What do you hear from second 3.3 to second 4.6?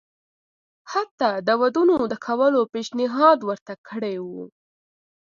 ورته کړی وو.